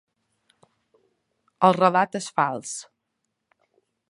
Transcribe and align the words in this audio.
El 1.69 1.77
relat 1.79 2.19
és 2.23 2.31
fals. 2.41 2.73